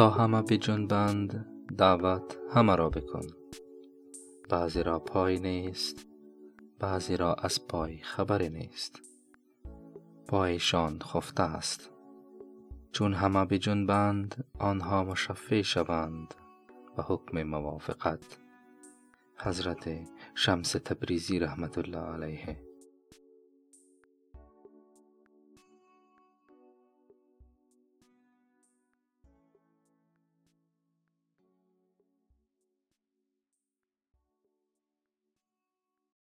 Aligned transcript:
تا 0.00 0.10
همه 0.10 0.42
بجنبند 0.42 1.46
دعوت 1.78 2.38
همه 2.54 2.76
را 2.76 2.90
بکن. 2.90 3.26
بعضی 4.48 4.82
را 4.82 4.98
پای 4.98 5.40
نیست 5.40 6.06
بعضی 6.78 7.16
را 7.16 7.34
از 7.34 7.68
پای 7.68 7.98
خبری 7.98 8.48
نیست. 8.48 9.00
پایشان 10.28 10.98
خفته 10.98 11.42
است. 11.42 11.90
چون 12.92 13.14
همه 13.14 13.44
بجنبند 13.44 14.44
آنها 14.58 15.04
مشفع 15.04 15.62
شوند 15.62 16.34
به 16.96 17.02
حکم 17.02 17.42
موافقت. 17.42 18.38
حضرت 19.36 20.08
شمس 20.34 20.72
تبریزی 20.72 21.38
رحمت 21.38 21.78
الله 21.78 22.12
علیه. 22.12 22.69